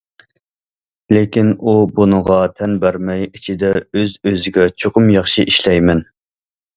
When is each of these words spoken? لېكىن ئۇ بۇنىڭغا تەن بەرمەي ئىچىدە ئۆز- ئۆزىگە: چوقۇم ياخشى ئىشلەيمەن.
لېكىن 1.15 1.49
ئۇ 1.57 1.75
بۇنىڭغا 1.99 2.37
تەن 2.59 2.73
بەرمەي 2.85 3.21
ئىچىدە 3.27 3.69
ئۆز- 3.81 4.15
ئۆزىگە: 4.31 4.65
چوقۇم 4.85 5.13
ياخشى 5.17 5.47
ئىشلەيمەن. 5.53 6.03